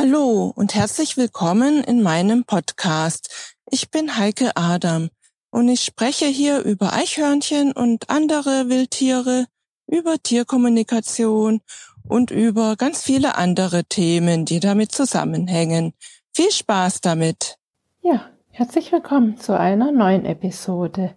[0.00, 3.56] Hallo und herzlich willkommen in meinem Podcast.
[3.68, 5.08] Ich bin Heike Adam
[5.50, 9.46] und ich spreche hier über Eichhörnchen und andere Wildtiere,
[9.88, 11.62] über Tierkommunikation
[12.06, 15.94] und über ganz viele andere Themen, die damit zusammenhängen.
[16.32, 17.56] Viel Spaß damit!
[18.00, 21.16] Ja, herzlich willkommen zu einer neuen Episode.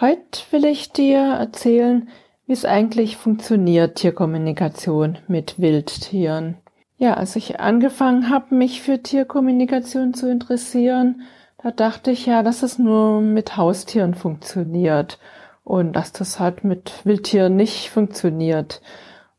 [0.00, 2.08] Heute will ich dir erzählen,
[2.46, 6.56] wie es eigentlich funktioniert, Tierkommunikation mit Wildtieren.
[6.96, 11.22] Ja, als ich angefangen habe, mich für Tierkommunikation zu interessieren,
[11.62, 15.18] da dachte ich ja, dass es nur mit Haustieren funktioniert
[15.64, 18.80] und dass das halt mit Wildtieren nicht funktioniert.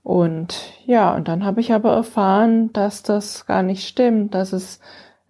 [0.03, 0.55] Und
[0.85, 4.79] ja, und dann habe ich aber erfahren, dass das gar nicht stimmt, dass es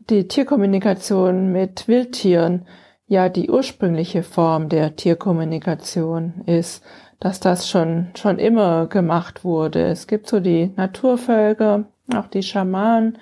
[0.10, 2.66] die Tierkommunikation mit Wildtieren
[3.08, 6.84] ja die ursprüngliche Form der Tierkommunikation ist,
[7.20, 9.84] dass das schon, schon immer gemacht wurde.
[9.88, 13.18] Es gibt so die Naturvölker, auch die Schamanen,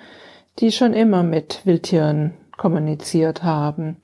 [0.58, 3.96] die schon immer mit Wildtieren kommuniziert haben.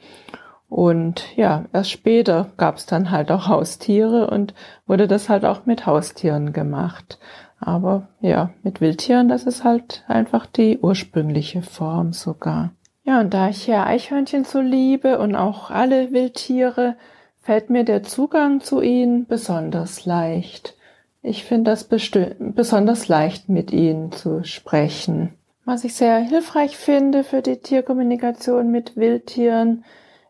[0.69, 4.55] Und ja, erst später gab es dann halt auch Haustiere und
[4.87, 7.19] wurde das halt auch mit Haustieren gemacht.
[7.59, 12.71] Aber ja, mit Wildtieren, das ist halt einfach die ursprüngliche Form sogar.
[13.03, 16.97] Ja, und da ich ja Eichhörnchen so liebe und auch alle Wildtiere,
[17.43, 20.77] fällt mir der Zugang zu ihnen besonders leicht.
[21.23, 25.35] Ich finde das besonders leicht, mit ihnen zu sprechen.
[25.65, 29.85] Was ich sehr hilfreich finde für die Tierkommunikation mit Wildtieren,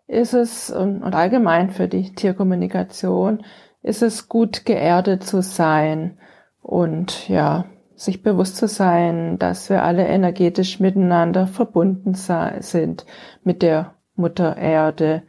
[0.08, 3.44] ist es, und allgemein für die Tierkommunikation,
[3.82, 6.18] ist es gut geerdet zu sein
[6.62, 13.06] und ja, sich bewusst zu sein, dass wir alle energetisch miteinander verbunden sind
[13.44, 15.22] mit der Mutter Erde,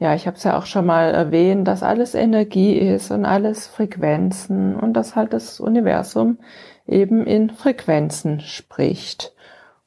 [0.00, 3.66] ja, ich habe es ja auch schon mal erwähnt, dass alles Energie ist und alles
[3.66, 6.38] Frequenzen und dass halt das Universum
[6.86, 9.34] eben in Frequenzen spricht.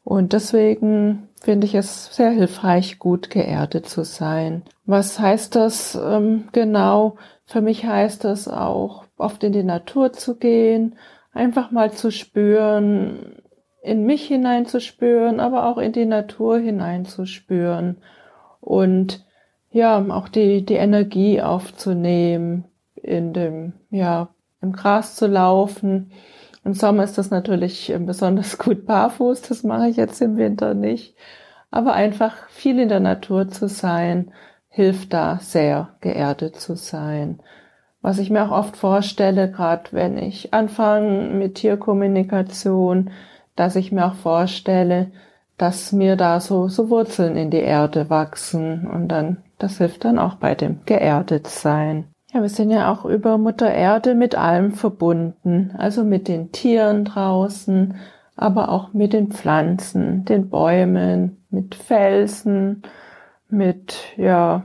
[0.04, 4.62] Und deswegen finde ich es sehr hilfreich, gut geerdet zu sein.
[4.86, 7.16] Was heißt das ähm, genau?
[7.46, 10.96] Für mich heißt das auch, oft in die Natur zu gehen,
[11.34, 13.42] einfach mal zu spüren,
[13.82, 17.98] in mich hineinzuspüren, aber auch in die Natur hineinzuspüren
[18.62, 19.26] und
[19.74, 24.30] ja, auch die, die Energie aufzunehmen, in dem, ja,
[24.62, 26.12] im Gras zu laufen.
[26.64, 30.74] Im Sommer ist das natürlich ähm, besonders gut barfuß, das mache ich jetzt im Winter
[30.76, 31.16] nicht.
[31.72, 34.32] Aber einfach viel in der Natur zu sein,
[34.70, 37.42] hilft da sehr, geerdet zu sein.
[38.02, 43.10] Was ich mir auch oft vorstelle, gerade wenn ich anfange mit Tierkommunikation,
[43.56, 45.12] dass ich mir auch vorstelle,
[45.58, 50.20] dass mir da so, so Wurzeln in die Erde wachsen und dann das hilft dann
[50.20, 52.06] auch bei dem Geerdetsein.
[52.34, 57.06] Ja, wir sind ja auch über Mutter Erde mit allem verbunden, also mit den Tieren
[57.06, 57.96] draußen,
[58.36, 62.82] aber auch mit den Pflanzen, den Bäumen, mit Felsen,
[63.50, 64.64] mit, ja,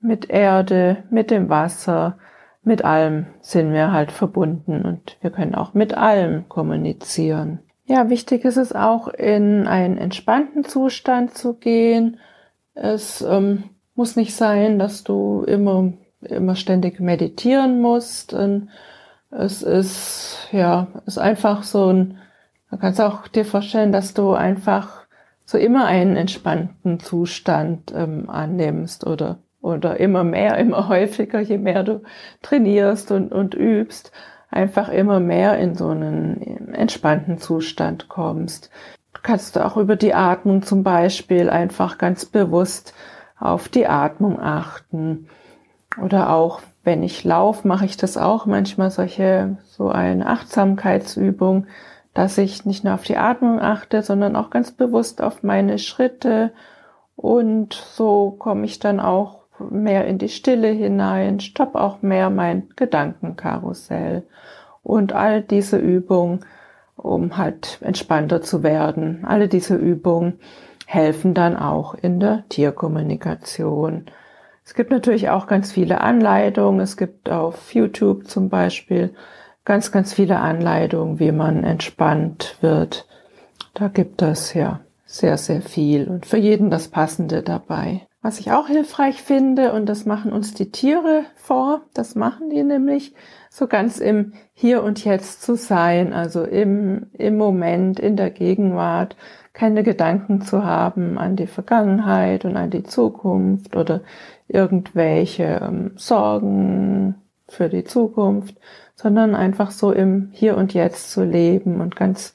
[0.00, 2.18] mit Erde, mit dem Wasser,
[2.62, 7.60] mit allem sind wir halt verbunden und wir können auch mit allem kommunizieren.
[7.84, 12.18] Ja, wichtig ist es auch, in einen entspannten Zustand zu gehen.
[12.74, 13.64] Es ähm,
[14.00, 18.32] muss nicht sein, dass du immer, immer ständig meditieren musst.
[18.32, 18.70] Und
[19.30, 22.16] es ist, ja, ist einfach so ein,
[22.70, 25.04] du kannst auch dir vorstellen, dass du einfach
[25.44, 31.82] so immer einen entspannten Zustand ähm, annimmst oder, oder immer mehr, immer häufiger, je mehr
[31.82, 32.00] du
[32.40, 34.12] trainierst und, und übst,
[34.50, 38.70] einfach immer mehr in so einen entspannten Zustand kommst.
[39.12, 42.94] Du kannst auch über die Atmung zum Beispiel einfach ganz bewusst
[43.40, 45.26] auf die Atmung achten.
[46.00, 51.66] Oder auch, wenn ich laufe, mache ich das auch manchmal solche, so eine Achtsamkeitsübung,
[52.14, 56.52] dass ich nicht nur auf die Atmung achte, sondern auch ganz bewusst auf meine Schritte.
[57.16, 59.40] Und so komme ich dann auch
[59.70, 64.22] mehr in die Stille hinein, stopp auch mehr mein Gedankenkarussell.
[64.82, 66.40] Und all diese Übungen,
[66.96, 70.38] um halt entspannter zu werden, alle diese Übungen
[70.90, 74.06] helfen dann auch in der Tierkommunikation.
[74.64, 76.80] Es gibt natürlich auch ganz viele Anleitungen.
[76.80, 79.14] Es gibt auf YouTube zum Beispiel
[79.64, 83.06] ganz, ganz viele Anleitungen, wie man entspannt wird.
[83.72, 88.08] Da gibt es ja sehr, sehr viel und für jeden das Passende dabei.
[88.20, 92.64] Was ich auch hilfreich finde, und das machen uns die Tiere vor, das machen die
[92.64, 93.14] nämlich
[93.48, 99.16] so ganz im Hier und Jetzt zu sein, also im, im Moment, in der Gegenwart,
[99.52, 104.02] keine Gedanken zu haben an die Vergangenheit und an die Zukunft oder
[104.48, 107.16] irgendwelche ähm, Sorgen
[107.48, 108.56] für die Zukunft,
[108.94, 112.34] sondern einfach so im Hier und Jetzt zu leben und ganz,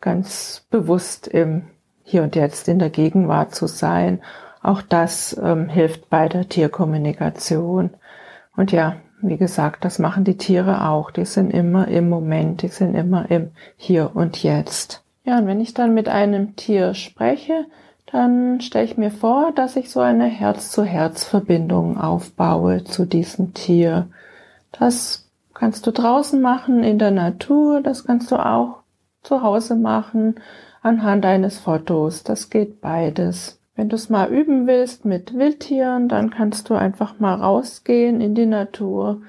[0.00, 1.64] ganz bewusst im
[2.04, 4.20] hier und jetzt in der Gegenwart zu sein.
[4.62, 7.90] Auch das ähm, hilft bei der Tierkommunikation.
[8.56, 11.10] Und ja, wie gesagt, das machen die Tiere auch.
[11.10, 15.01] Die sind immer im Moment, die sind immer im Hier und Jetzt.
[15.24, 17.66] Ja, und wenn ich dann mit einem Tier spreche,
[18.06, 24.08] dann stelle ich mir vor, dass ich so eine Herz-zu-Herz-Verbindung aufbaue zu diesem Tier.
[24.72, 28.82] Das kannst du draußen machen in der Natur, das kannst du auch
[29.22, 30.34] zu Hause machen
[30.82, 32.24] anhand eines Fotos.
[32.24, 33.60] Das geht beides.
[33.74, 38.34] Wenn du es mal üben willst mit Wildtieren, dann kannst du einfach mal rausgehen in
[38.34, 39.22] die Natur.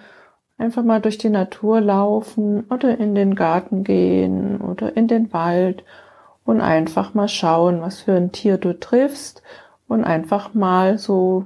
[0.57, 5.83] Einfach mal durch die Natur laufen oder in den Garten gehen oder in den Wald
[6.45, 9.41] und einfach mal schauen, was für ein Tier du triffst
[9.87, 11.45] und einfach mal so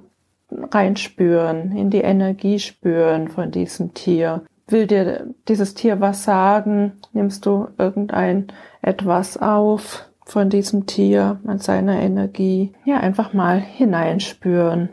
[0.51, 4.43] reinspüren, in die Energie spüren von diesem Tier.
[4.67, 6.93] Will dir dieses Tier was sagen?
[7.13, 8.47] Nimmst du irgendein
[8.81, 12.73] etwas auf von diesem Tier, an seiner Energie?
[12.83, 14.89] Ja, einfach mal hineinspüren.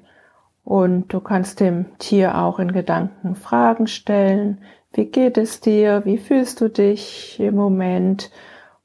[0.64, 4.62] Und du kannst dem Tier auch in Gedanken Fragen stellen.
[4.92, 6.02] Wie geht es dir?
[6.04, 8.30] Wie fühlst du dich im Moment?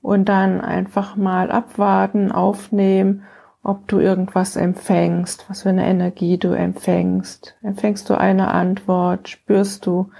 [0.01, 3.23] und dann einfach mal abwarten, aufnehmen,
[3.63, 7.55] ob du irgendwas empfängst, was für eine Energie du empfängst.
[7.61, 10.11] Empfängst du eine Antwort, spürst du,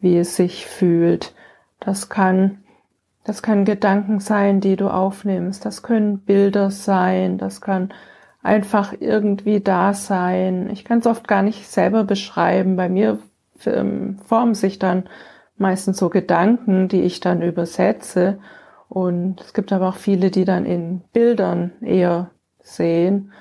[0.00, 1.34] wie es sich fühlt.
[1.80, 2.62] Das kann,
[3.24, 5.64] das kann Gedanken sein, die du aufnimmst.
[5.64, 7.36] Das können Bilder sein.
[7.36, 7.92] Das kann
[8.42, 10.70] einfach irgendwie da sein.
[10.70, 12.76] Ich kann es oft gar nicht selber beschreiben.
[12.76, 13.18] Bei mir
[13.66, 15.04] ähm, formen sich dann
[15.56, 18.38] meistens so Gedanken, die ich dann übersetze
[18.88, 22.30] und es gibt aber auch viele, die dann in Bildern eher
[22.60, 23.32] sehen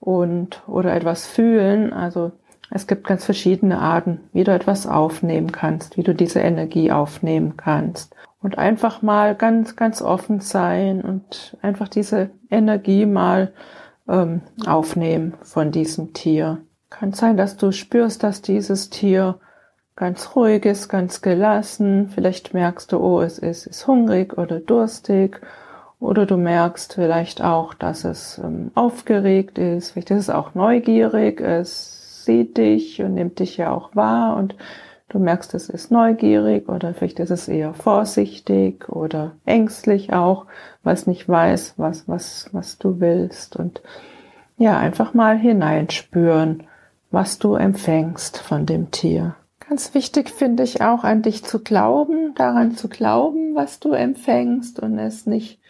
[0.00, 1.92] und oder etwas fühlen.
[1.92, 2.32] Also
[2.70, 7.56] es gibt ganz verschiedene Arten, wie du etwas aufnehmen kannst, wie du diese Energie aufnehmen
[7.56, 8.14] kannst.
[8.40, 13.52] Und einfach mal ganz, ganz offen sein und einfach diese Energie mal
[14.08, 16.62] ähm, aufnehmen von diesem Tier.
[16.90, 19.38] Kann sein, dass du spürst, dass dieses Tier
[19.96, 22.08] ganz ruhig ist, ganz gelassen.
[22.08, 25.40] Vielleicht merkst du, oh, es ist, ist hungrig oder durstig.
[26.00, 29.92] Oder du merkst vielleicht auch, dass es ähm, aufgeregt ist.
[29.92, 31.40] Vielleicht ist es auch neugierig.
[31.40, 34.56] Es sieht dich und nimmt dich ja auch wahr und
[35.12, 40.46] du merkst, es ist neugierig oder vielleicht ist es eher vorsichtig oder ängstlich auch,
[40.82, 43.56] weil es nicht weiß, was, was, was du willst.
[43.56, 43.82] Und
[44.56, 46.64] ja, einfach mal hineinspüren,
[47.10, 49.36] was du empfängst von dem Tier.
[49.68, 54.80] Ganz wichtig finde ich auch an dich zu glauben, daran zu glauben, was du empfängst
[54.80, 55.60] und es nicht,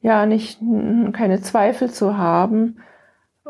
[0.00, 0.60] ja, nicht,
[1.12, 2.78] keine Zweifel zu haben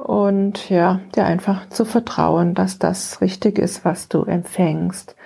[0.04, 5.16] und ja, dir einfach zu vertrauen, dass das richtig ist, was du empfängst.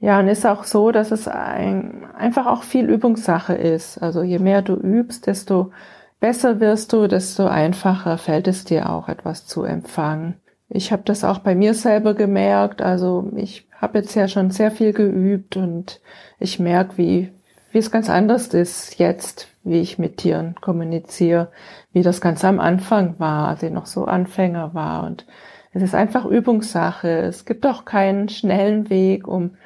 [0.00, 3.98] Ja, und ist auch so, dass es ein, einfach auch viel Übungssache ist.
[3.98, 5.72] Also je mehr du übst, desto
[6.20, 10.36] besser wirst du, desto einfacher fällt es dir auch etwas zu empfangen.
[10.70, 12.80] Ich habe das auch bei mir selber gemerkt.
[12.80, 16.00] Also ich habe jetzt ja schon sehr viel geübt und
[16.38, 17.30] ich merke, wie,
[17.70, 21.50] wie es ganz anders ist jetzt, wie ich mit Tieren kommuniziere,
[21.92, 25.04] wie das ganz am Anfang war, als ich noch so Anfänger war.
[25.04, 25.26] Und
[25.72, 27.08] es ist einfach Übungssache.
[27.08, 29.56] Es gibt auch keinen schnellen Weg, um,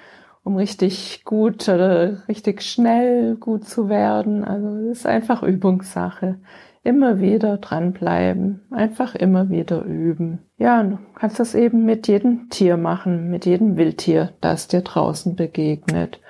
[0.42, 4.44] um richtig gut oder richtig schnell gut zu werden.
[4.44, 6.36] Also es ist einfach Übungssache
[6.84, 10.40] immer wieder dranbleiben, einfach immer wieder üben.
[10.58, 15.34] Ja, du kannst das eben mit jedem Tier machen, mit jedem Wildtier, das dir draußen
[15.34, 16.20] begegnet.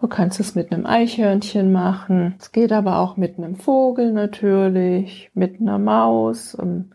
[0.00, 2.34] Du kannst es mit einem Eichhörnchen machen.
[2.38, 6.92] Es geht aber auch mit einem Vogel natürlich, mit einer Maus, um,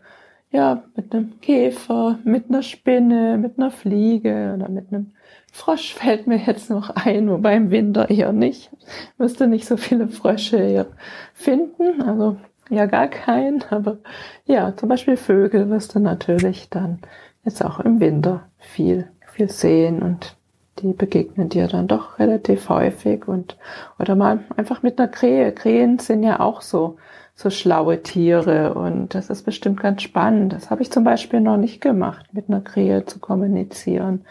[0.50, 5.12] ja, mit einem Käfer, mit einer Spinne, mit einer Fliege oder mit einem
[5.52, 8.70] Frosch fällt mir jetzt noch ein, wobei im Winter eher nicht.
[9.18, 10.86] Müsste nicht so viele Frösche hier
[11.32, 12.02] finden.
[12.02, 12.36] Also
[12.70, 13.98] ja gar keinen, aber
[14.46, 16.98] ja, zum Beispiel Vögel wirst du natürlich dann
[17.44, 20.35] jetzt auch im Winter viel, viel sehen und
[20.78, 23.56] die begegnen dir dann doch relativ häufig und
[23.98, 25.52] oder mal einfach mit einer Krähe.
[25.52, 26.96] Krähen sind ja auch so
[27.34, 30.54] so schlaue Tiere und das ist bestimmt ganz spannend.
[30.54, 34.24] Das habe ich zum Beispiel noch nicht gemacht, mit einer Krähe zu kommunizieren.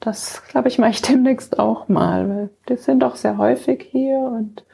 [0.00, 4.18] Das glaube ich mache ich demnächst auch mal, weil die sind doch sehr häufig hier
[4.18, 4.64] und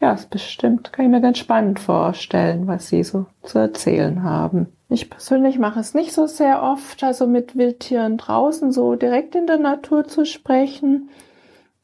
[0.00, 4.68] ja, ist bestimmt, kann ich mir ganz spannend vorstellen, was Sie so zu erzählen haben.
[4.92, 9.46] Ich persönlich mache es nicht so sehr oft, also mit Wildtieren draußen so direkt in
[9.46, 11.10] der Natur zu sprechen.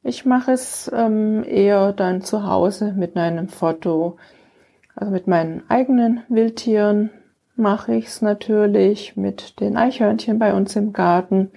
[0.03, 4.17] Ich mache es ähm, eher dann zu Hause mit einem Foto.
[4.97, 7.11] Also mit meinen eigenen Wildtieren
[7.55, 11.53] mache ich es natürlich, mit den Eichhörnchen bei uns im Garten.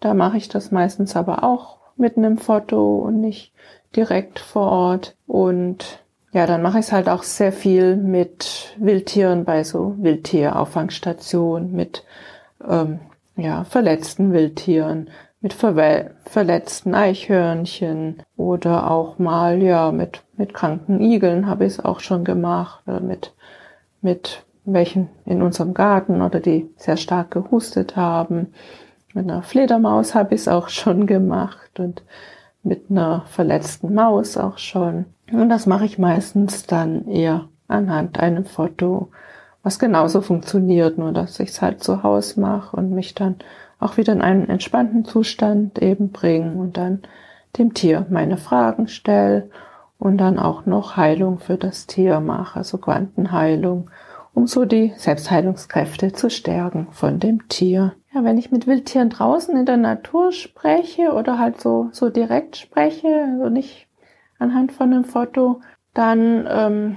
[0.00, 3.54] Da mache ich das meistens aber auch mit einem Foto und nicht
[3.96, 5.16] direkt vor Ort.
[5.26, 6.03] Und
[6.34, 12.04] ja, dann mache ich es halt auch sehr viel mit Wildtieren bei so Wildtierauffangsstationen, mit
[12.68, 12.98] ähm,
[13.36, 15.10] ja, verletzten Wildtieren,
[15.40, 21.84] mit ver verletzten Eichhörnchen oder auch mal ja mit mit kranken Igeln habe ich es
[21.84, 23.32] auch schon gemacht oder mit
[24.00, 28.54] mit welchen in unserem Garten oder die sehr stark gehustet haben.
[29.12, 32.02] Mit einer Fledermaus habe ich es auch schon gemacht und
[32.64, 35.04] mit einer verletzten Maus auch schon.
[35.32, 39.08] Und das mache ich meistens dann eher anhand einem Foto,
[39.62, 43.36] was genauso funktioniert, nur dass ich es halt zu Hause mache und mich dann
[43.80, 47.02] auch wieder in einen entspannten Zustand eben bringe und dann
[47.58, 49.50] dem Tier meine Fragen stelle
[49.98, 53.90] und dann auch noch Heilung für das Tier mache, also Quantenheilung,
[54.34, 57.94] um so die Selbstheilungskräfte zu stärken von dem Tier.
[58.12, 62.56] Ja, wenn ich mit Wildtieren draußen in der Natur spreche oder halt so, so direkt
[62.56, 63.86] spreche, also nicht
[64.38, 65.60] anhand von einem Foto,
[65.94, 66.96] dann ähm,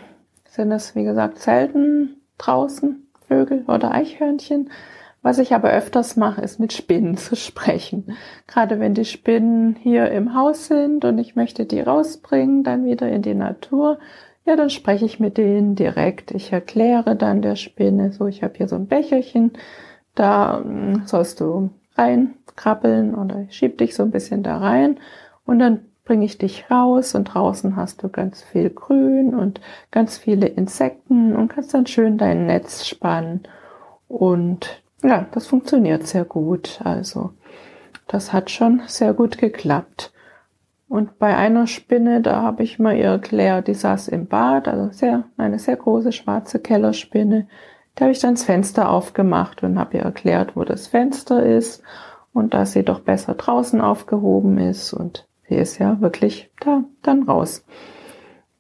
[0.50, 4.70] sind es, wie gesagt, selten draußen Vögel oder Eichhörnchen.
[5.22, 8.16] Was ich aber öfters mache, ist mit Spinnen zu sprechen.
[8.48, 13.10] Gerade wenn die Spinnen hier im Haus sind und ich möchte die rausbringen, dann wieder
[13.10, 14.00] in die Natur,
[14.48, 16.32] ja, dann spreche ich mit denen direkt.
[16.32, 19.52] Ich erkläre dann der Spinne, so, ich habe hier so ein Becherchen,
[20.16, 25.00] da hm, sollst du reinkrabbeln oder ich schieb dich so ein bisschen da rein
[25.46, 29.60] und dann bringe ich dich raus und draußen hast du ganz viel Grün und
[29.92, 33.44] ganz viele Insekten und kannst dann schön dein Netz spannen.
[34.08, 36.80] Und ja, das funktioniert sehr gut.
[36.86, 37.32] Also
[38.08, 40.14] das hat schon sehr gut geklappt.
[40.90, 44.90] Und bei einer Spinne, da habe ich mal ihr erklärt, die saß im Bad, also
[44.92, 47.48] sehr, eine sehr große schwarze Kellerspinne.
[47.96, 51.84] Da habe ich dann das Fenster aufgemacht und habe ihr erklärt, wo das Fenster ist
[52.32, 54.94] und dass sie doch besser draußen aufgehoben ist.
[54.94, 57.66] Und sie ist ja wirklich da dann raus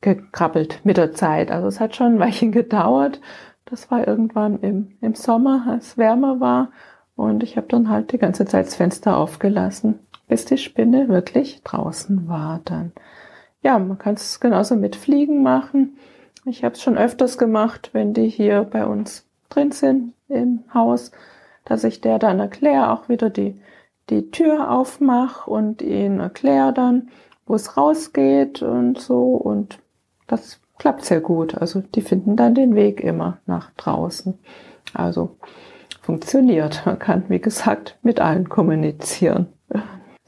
[0.01, 1.51] gekrabbelt mit der Zeit.
[1.51, 3.21] Also es hat schon ein Weilchen gedauert.
[3.65, 6.71] Das war irgendwann im, im Sommer, als es wärmer war.
[7.15, 11.61] Und ich habe dann halt die ganze Zeit das Fenster aufgelassen, bis die Spinne wirklich
[11.63, 12.91] draußen war dann.
[13.61, 15.97] Ja, man kann es genauso mit Fliegen machen.
[16.45, 21.11] Ich habe es schon öfters gemacht, wenn die hier bei uns drin sind im Haus,
[21.65, 23.59] dass ich der dann erkläre, auch wieder die,
[24.09, 27.09] die Tür aufmache und ihnen erkläre dann,
[27.45, 29.33] wo es rausgeht und so.
[29.33, 29.79] Und
[30.27, 31.55] das klappt sehr gut.
[31.55, 34.37] Also die finden dann den Weg immer nach draußen.
[34.93, 35.37] Also
[36.01, 36.83] funktioniert.
[36.85, 39.47] Man kann, wie gesagt, mit allen kommunizieren.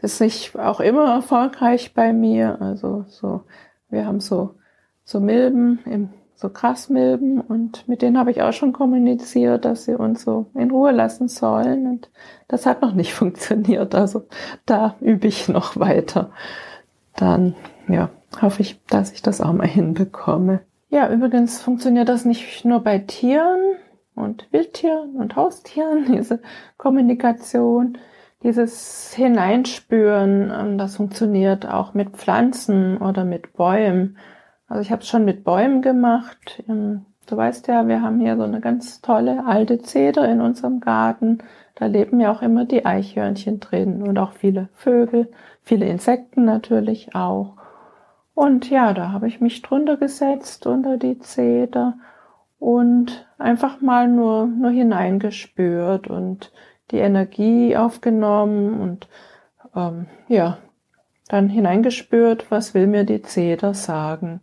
[0.01, 2.61] Das ist nicht auch immer erfolgreich bei mir.
[2.61, 3.41] Also so,
[3.89, 4.55] wir haben so,
[5.03, 9.95] so Milben im so Grasmilben und mit denen habe ich auch schon kommuniziert, dass sie
[9.95, 12.09] uns so in Ruhe lassen sollen und
[12.47, 13.93] das hat noch nicht funktioniert.
[13.93, 14.25] Also
[14.65, 16.31] da übe ich noch weiter.
[17.17, 17.55] Dann,
[17.89, 18.09] ja,
[18.41, 20.61] hoffe ich, dass ich das auch mal hinbekomme.
[20.89, 23.59] Ja, übrigens funktioniert das nicht nur bei Tieren
[24.15, 26.39] und Wildtieren und Haustieren, diese
[26.77, 27.97] Kommunikation,
[28.43, 34.17] dieses Hineinspüren, ähm, das funktioniert auch mit Pflanzen oder mit Bäumen.
[34.67, 36.63] Also ich habe es schon mit Bäumen gemacht.
[36.69, 40.79] Ähm, du weißt ja, wir haben hier so eine ganz tolle alte Zeder in unserem
[40.79, 41.39] Garten.
[41.75, 45.31] Da leben ja auch immer die Eichhörnchen drin und auch viele Vögel,
[45.62, 47.55] viele Insekten natürlich auch.
[48.34, 51.98] Und ja, da habe ich mich drunter gesetzt unter die Zeder
[52.58, 56.51] und einfach mal nur, nur hineingespürt und
[56.91, 59.08] die Energie aufgenommen und
[59.75, 60.58] ähm, ja,
[61.27, 64.41] dann hineingespürt, was will mir die Zeder sagen.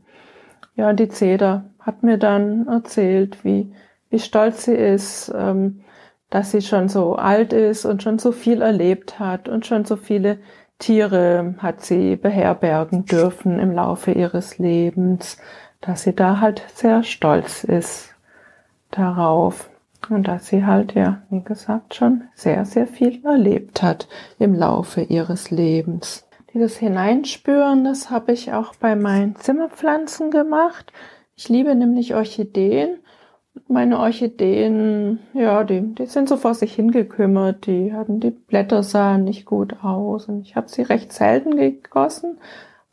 [0.76, 3.72] Ja, die Zeder hat mir dann erzählt, wie,
[4.10, 5.80] wie stolz sie ist, ähm,
[6.30, 9.96] dass sie schon so alt ist und schon so viel erlebt hat und schon so
[9.96, 10.38] viele
[10.78, 15.38] Tiere hat sie beherbergen dürfen im Laufe ihres Lebens,
[15.80, 18.14] dass sie da halt sehr stolz ist
[18.90, 19.70] darauf
[20.10, 24.08] und dass sie halt ja, wie gesagt, schon sehr, sehr viel erlebt hat
[24.38, 26.26] im Laufe ihres Lebens.
[26.54, 30.92] Dieses Hineinspüren, das habe ich auch bei meinen Zimmerpflanzen gemacht.
[31.34, 32.96] Ich liebe nämlich Orchideen.
[33.68, 37.66] Meine Orchideen, ja, die, die sind so vor sich hingekümmert.
[37.66, 42.38] Die hatten die Blätter sahen nicht gut aus und ich habe sie recht selten gegossen,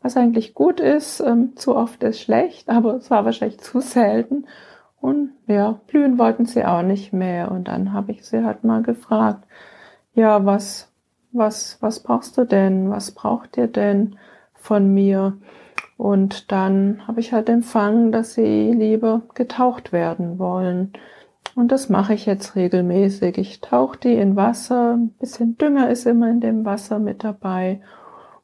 [0.02, 1.20] was eigentlich gut ist.
[1.20, 4.46] Ähm, zu oft ist schlecht, aber es war wahrscheinlich zu selten.
[5.04, 7.50] Und ja, blühen wollten sie auch nicht mehr.
[7.50, 9.44] Und dann habe ich sie halt mal gefragt,
[10.14, 10.90] ja, was,
[11.30, 12.88] was, was brauchst du denn?
[12.88, 14.16] Was braucht ihr denn
[14.54, 15.36] von mir?
[15.98, 20.94] Und dann habe ich halt empfangen, dass sie lieber getaucht werden wollen.
[21.54, 23.36] Und das mache ich jetzt regelmäßig.
[23.36, 24.94] Ich tauche die in Wasser.
[24.94, 27.82] Ein bisschen Dünger ist immer in dem Wasser mit dabei.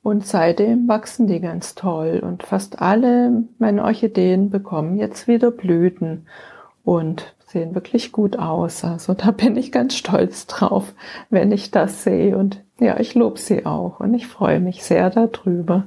[0.03, 6.27] Und seitdem wachsen die ganz toll und fast alle meine Orchideen bekommen jetzt wieder Blüten
[6.85, 8.85] und sehen wirklich gut aus.
[8.85, 10.95] Also da bin ich ganz stolz drauf,
[11.29, 15.11] wenn ich das sehe und ja, ich lobe sie auch und ich freue mich sehr
[15.11, 15.85] darüber.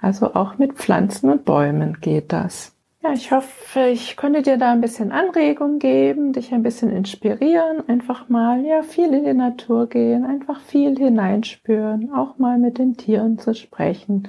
[0.00, 2.74] Also auch mit Pflanzen und Bäumen geht das.
[3.02, 7.86] Ja, ich hoffe, ich konnte dir da ein bisschen Anregung geben, dich ein bisschen inspirieren,
[7.86, 12.96] einfach mal, ja, viel in die Natur gehen, einfach viel hineinspüren, auch mal mit den
[12.96, 14.28] Tieren zu sprechen.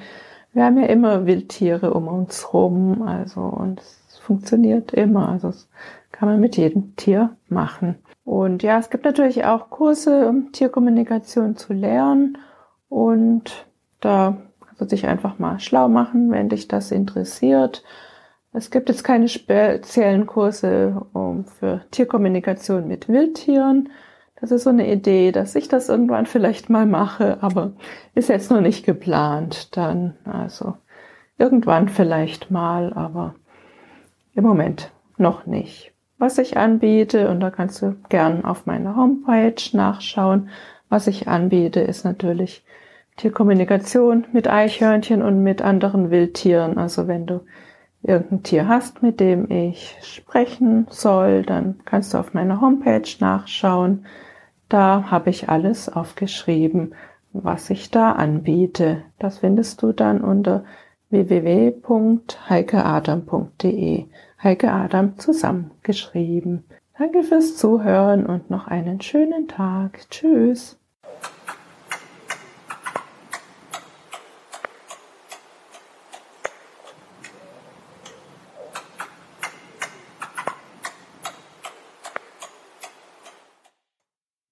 [0.52, 3.82] Wir haben ja immer Wildtiere um uns rum, also, und
[4.26, 5.70] funktioniert immer, also, das
[6.12, 7.96] kann man mit jedem Tier machen.
[8.24, 12.38] Und ja, es gibt natürlich auch Kurse, um Tierkommunikation zu lernen
[12.90, 13.68] und
[14.02, 17.84] da kannst du dich einfach mal schlau machen, wenn dich das interessiert.
[18.52, 23.90] Es gibt jetzt keine speziellen Kurse um, für Tierkommunikation mit Wildtieren.
[24.42, 27.74] Das ist so eine Idee, dass ich das irgendwann vielleicht mal mache, aber
[28.16, 29.76] ist jetzt noch nicht geplant.
[29.78, 30.76] Dann, also
[31.38, 33.36] irgendwann vielleicht mal, aber
[34.36, 35.92] im Moment noch nicht.
[36.18, 40.50] Was ich anbiete, und da kannst du gern auf meiner Homepage nachschauen,
[40.90, 42.64] was ich anbiete, ist natürlich
[43.18, 46.78] Tierkommunikation mit Eichhörnchen und mit anderen Wildtieren.
[46.78, 47.42] Also wenn du
[48.04, 54.06] irgendein Tier hast, mit dem ich sprechen soll, dann kannst du auf meiner Homepage nachschauen.
[54.70, 56.94] Da habe ich alles aufgeschrieben,
[57.34, 59.04] was ich da anbiete.
[59.20, 60.66] Das findest du dann unter
[61.24, 64.06] www.heikeadam.de.
[64.44, 66.66] Heike Adam zusammengeschrieben.
[66.98, 70.10] Danke fürs Zuhören und noch einen schönen Tag.
[70.10, 70.78] Tschüss.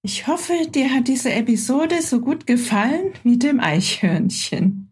[0.06, 4.92] Ich hoffe, dir hat diese Episode so gut gefallen wie dem Eichhörnchen.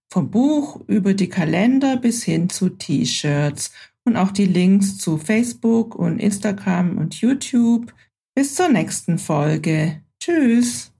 [0.11, 3.71] vom Buch über die Kalender bis hin zu T-Shirts
[4.03, 7.93] und auch die Links zu Facebook und Instagram und YouTube.
[8.35, 10.01] Bis zur nächsten Folge.
[10.19, 10.90] Tschüss.